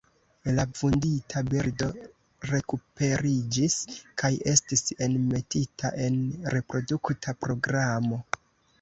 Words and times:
La 0.59 0.63
vundita 0.77 1.43
birdo 1.49 1.89
rekuperiĝis 2.53 3.77
kaj 4.23 4.33
estis 4.57 4.85
enmetita 5.11 5.95
en 6.11 6.21
reprodukta 6.59 7.41
programo. 7.47 8.25